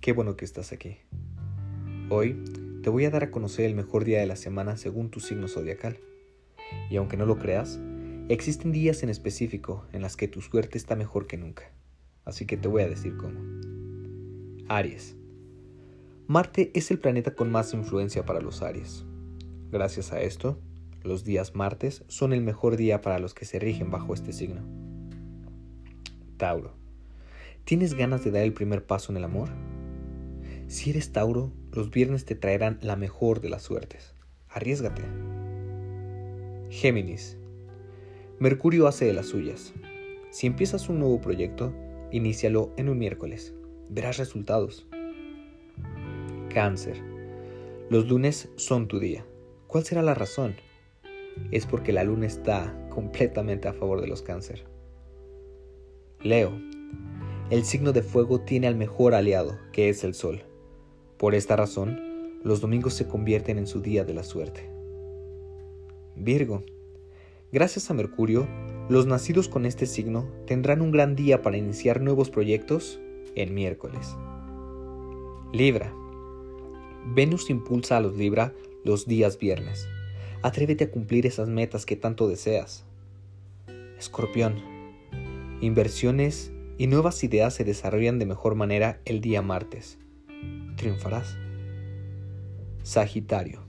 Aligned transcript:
qué 0.00 0.12
bueno 0.12 0.36
que 0.36 0.44
estás 0.44 0.72
aquí. 0.72 0.98
Hoy 2.10 2.42
te 2.82 2.90
voy 2.90 3.06
a 3.06 3.10
dar 3.10 3.24
a 3.24 3.30
conocer 3.30 3.64
el 3.64 3.74
mejor 3.74 4.04
día 4.04 4.20
de 4.20 4.26
la 4.26 4.36
semana 4.36 4.76
según 4.76 5.10
tu 5.10 5.20
signo 5.20 5.48
zodiacal. 5.48 5.98
Y 6.90 6.96
aunque 6.96 7.16
no 7.16 7.24
lo 7.24 7.38
creas, 7.38 7.80
existen 8.28 8.70
días 8.72 9.02
en 9.02 9.08
específico 9.08 9.86
en 9.92 10.02
las 10.02 10.16
que 10.16 10.28
tu 10.28 10.42
suerte 10.42 10.76
está 10.76 10.94
mejor 10.94 11.26
que 11.26 11.38
nunca. 11.38 11.70
Así 12.26 12.44
que 12.46 12.58
te 12.58 12.68
voy 12.68 12.82
a 12.82 12.88
decir 12.88 13.16
cómo. 13.16 13.40
Aries. 14.68 15.16
Marte 16.26 16.70
es 16.74 16.90
el 16.90 16.98
planeta 16.98 17.34
con 17.34 17.50
más 17.50 17.72
influencia 17.72 18.26
para 18.26 18.40
los 18.40 18.60
Aries. 18.60 19.06
Gracias 19.70 20.12
a 20.12 20.20
esto, 20.20 20.58
los 21.02 21.24
días 21.24 21.54
martes 21.54 22.04
son 22.08 22.34
el 22.34 22.42
mejor 22.42 22.76
día 22.76 23.00
para 23.00 23.18
los 23.18 23.32
que 23.32 23.46
se 23.46 23.58
rigen 23.58 23.90
bajo 23.90 24.12
este 24.12 24.32
signo. 24.32 24.62
Tauro. 26.36 26.83
¿Tienes 27.64 27.94
ganas 27.94 28.22
de 28.22 28.30
dar 28.30 28.42
el 28.42 28.52
primer 28.52 28.84
paso 28.84 29.10
en 29.10 29.16
el 29.16 29.24
amor? 29.24 29.48
Si 30.66 30.90
eres 30.90 31.12
Tauro, 31.12 31.50
los 31.72 31.90
viernes 31.90 32.26
te 32.26 32.34
traerán 32.34 32.78
la 32.82 32.94
mejor 32.94 33.40
de 33.40 33.48
las 33.48 33.62
suertes. 33.62 34.14
Arriesgate. 34.50 35.02
Géminis. 36.68 37.38
Mercurio 38.38 38.86
hace 38.86 39.06
de 39.06 39.14
las 39.14 39.26
suyas. 39.26 39.72
Si 40.30 40.46
empiezas 40.46 40.90
un 40.90 40.98
nuevo 40.98 41.22
proyecto, 41.22 41.72
inícialo 42.10 42.74
en 42.76 42.90
un 42.90 42.98
miércoles. 42.98 43.54
Verás 43.88 44.18
resultados. 44.18 44.86
Cáncer. 46.52 47.00
Los 47.88 48.08
lunes 48.08 48.50
son 48.56 48.88
tu 48.88 48.98
día. 48.98 49.24
¿Cuál 49.68 49.84
será 49.84 50.02
la 50.02 50.14
razón? 50.14 50.54
Es 51.50 51.64
porque 51.64 51.92
la 51.92 52.04
luna 52.04 52.26
está 52.26 52.76
completamente 52.90 53.68
a 53.68 53.72
favor 53.72 54.02
de 54.02 54.06
los 54.08 54.20
cáncer. 54.20 54.64
Leo. 56.20 56.52
El 57.50 57.64
signo 57.64 57.92
de 57.92 58.02
fuego 58.02 58.40
tiene 58.40 58.68
al 58.68 58.74
mejor 58.74 59.14
aliado, 59.14 59.58
que 59.70 59.90
es 59.90 60.02
el 60.02 60.14
sol. 60.14 60.44
Por 61.18 61.34
esta 61.34 61.56
razón, 61.56 62.40
los 62.42 62.62
domingos 62.62 62.94
se 62.94 63.06
convierten 63.06 63.58
en 63.58 63.66
su 63.66 63.82
día 63.82 64.02
de 64.02 64.14
la 64.14 64.24
suerte. 64.24 64.70
Virgo. 66.16 66.62
Gracias 67.52 67.90
a 67.90 67.94
Mercurio, 67.94 68.48
los 68.88 69.06
nacidos 69.06 69.48
con 69.48 69.66
este 69.66 69.84
signo 69.84 70.26
tendrán 70.46 70.80
un 70.80 70.90
gran 70.90 71.16
día 71.16 71.42
para 71.42 71.58
iniciar 71.58 72.00
nuevos 72.00 72.30
proyectos 72.30 72.98
el 73.34 73.50
miércoles. 73.50 74.16
Libra. 75.52 75.94
Venus 77.14 77.50
impulsa 77.50 77.98
a 77.98 78.00
los 78.00 78.16
Libra 78.16 78.54
los 78.84 79.06
días 79.06 79.38
viernes. 79.38 79.86
Atrévete 80.40 80.84
a 80.84 80.90
cumplir 80.90 81.26
esas 81.26 81.48
metas 81.50 81.84
que 81.84 81.96
tanto 81.96 82.26
deseas. 82.26 82.86
Escorpión. 83.98 84.56
Inversiones 85.60 86.53
y 86.76 86.86
nuevas 86.86 87.22
ideas 87.22 87.54
se 87.54 87.64
desarrollan 87.64 88.18
de 88.18 88.26
mejor 88.26 88.54
manera 88.54 89.00
el 89.04 89.20
día 89.20 89.42
martes. 89.42 89.98
Triunfarás. 90.76 91.36
Sagitario. 92.82 93.62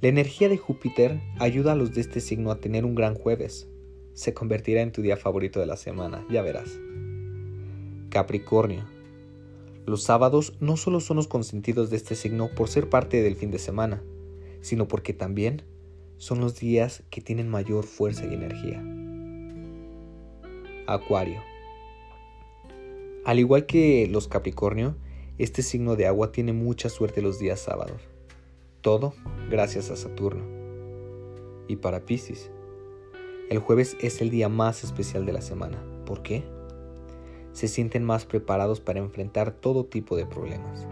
La 0.00 0.08
energía 0.08 0.48
de 0.48 0.56
Júpiter 0.56 1.20
ayuda 1.38 1.72
a 1.72 1.76
los 1.76 1.94
de 1.94 2.00
este 2.00 2.20
signo 2.20 2.50
a 2.50 2.60
tener 2.60 2.84
un 2.84 2.94
gran 2.94 3.14
jueves. 3.14 3.68
Se 4.14 4.34
convertirá 4.34 4.82
en 4.82 4.92
tu 4.92 5.02
día 5.02 5.16
favorito 5.16 5.60
de 5.60 5.66
la 5.66 5.76
semana, 5.76 6.24
ya 6.30 6.42
verás. 6.42 6.78
Capricornio. 8.10 8.84
Los 9.86 10.02
sábados 10.04 10.54
no 10.60 10.76
solo 10.76 11.00
son 11.00 11.16
los 11.16 11.28
consentidos 11.28 11.90
de 11.90 11.96
este 11.96 12.14
signo 12.14 12.48
por 12.54 12.68
ser 12.68 12.88
parte 12.88 13.22
del 13.22 13.36
fin 13.36 13.50
de 13.50 13.58
semana, 13.58 14.02
sino 14.60 14.86
porque 14.86 15.12
también 15.12 15.62
son 16.18 16.40
los 16.40 16.58
días 16.58 17.02
que 17.10 17.20
tienen 17.20 17.48
mayor 17.48 17.84
fuerza 17.84 18.24
y 18.26 18.34
energía. 18.34 18.82
Acuario. 20.86 21.51
Al 23.24 23.38
igual 23.38 23.66
que 23.66 24.08
los 24.10 24.26
Capricornio, 24.26 24.96
este 25.38 25.62
signo 25.62 25.94
de 25.94 26.06
agua 26.06 26.32
tiene 26.32 26.52
mucha 26.52 26.88
suerte 26.88 27.22
los 27.22 27.38
días 27.38 27.60
sábados. 27.60 28.02
Todo 28.80 29.14
gracias 29.48 29.90
a 29.90 29.96
Saturno. 29.96 30.42
Y 31.68 31.76
para 31.76 32.04
Pisces, 32.04 32.50
el 33.48 33.60
jueves 33.60 33.96
es 34.00 34.20
el 34.20 34.30
día 34.30 34.48
más 34.48 34.82
especial 34.82 35.24
de 35.24 35.32
la 35.32 35.40
semana. 35.40 35.78
¿Por 36.04 36.22
qué? 36.22 36.42
Se 37.52 37.68
sienten 37.68 38.02
más 38.02 38.24
preparados 38.24 38.80
para 38.80 38.98
enfrentar 38.98 39.52
todo 39.52 39.84
tipo 39.84 40.16
de 40.16 40.26
problemas. 40.26 40.88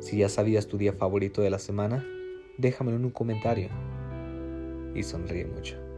Si 0.00 0.18
ya 0.18 0.28
sabías 0.28 0.66
tu 0.66 0.76
día 0.76 0.92
favorito 0.92 1.40
de 1.40 1.48
la 1.48 1.58
semana, 1.58 2.06
déjamelo 2.58 2.98
en 2.98 3.06
un 3.06 3.12
comentario 3.12 3.70
y 4.94 5.02
sonríe 5.04 5.46
mucho. 5.46 5.91